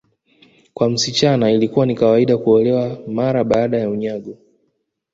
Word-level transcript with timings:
Kwa 0.73 0.89
msichana 0.89 1.51
ilikuwa 1.51 1.85
ni 1.85 1.95
kawaida 1.95 2.37
kuolewa 2.37 2.99
mara 3.07 3.43
baada 3.43 3.77
ya 3.77 3.89
unyago 3.89 4.37